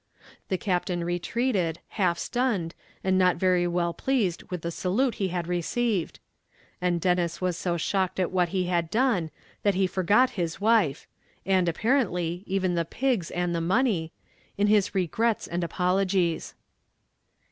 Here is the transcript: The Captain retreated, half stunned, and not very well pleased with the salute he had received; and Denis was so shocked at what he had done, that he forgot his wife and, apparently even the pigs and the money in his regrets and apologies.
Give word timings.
The 0.49 0.57
Captain 0.57 1.03
retreated, 1.03 1.77
half 1.89 2.17
stunned, 2.17 2.73
and 3.03 3.19
not 3.19 3.35
very 3.35 3.67
well 3.67 3.93
pleased 3.93 4.41
with 4.49 4.63
the 4.63 4.71
salute 4.71 5.13
he 5.21 5.27
had 5.27 5.45
received; 5.47 6.17
and 6.81 6.99
Denis 6.99 7.39
was 7.39 7.55
so 7.55 7.77
shocked 7.77 8.19
at 8.19 8.31
what 8.31 8.49
he 8.49 8.63
had 8.65 8.89
done, 8.89 9.29
that 9.61 9.75
he 9.75 9.85
forgot 9.85 10.31
his 10.31 10.59
wife 10.59 11.07
and, 11.45 11.69
apparently 11.69 12.43
even 12.47 12.73
the 12.73 12.83
pigs 12.83 13.29
and 13.29 13.53
the 13.53 13.61
money 13.61 14.11
in 14.57 14.65
his 14.65 14.95
regrets 14.95 15.45
and 15.45 15.63
apologies. 15.63 16.55